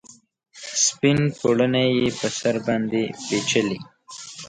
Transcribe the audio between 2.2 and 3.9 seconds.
سر باندې پیچلي